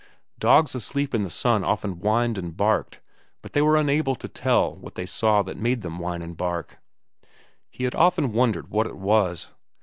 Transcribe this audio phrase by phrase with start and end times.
[0.39, 3.01] Dogs asleep in the sun often whined and barked,
[3.43, 6.79] but they were unable to tell what they saw that made them whine and bark.
[7.69, 9.51] He had often wondered what it was.